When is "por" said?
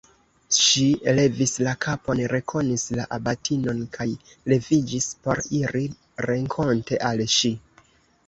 5.27-5.41